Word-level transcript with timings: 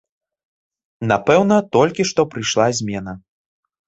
Напэўна, 1.11 1.57
толькі 1.77 2.05
што 2.13 2.25
прыйшла 2.31 2.65
змена. 2.79 3.13